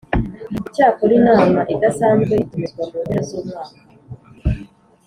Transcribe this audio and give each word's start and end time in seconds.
Icyakora 0.59 1.11
inama 1.19 1.59
idasanzwe 1.73 2.33
itumizwa 2.43 2.83
mu 2.89 2.97
mpera 3.03 3.21
z 3.27 3.29
umwaka 3.39 3.77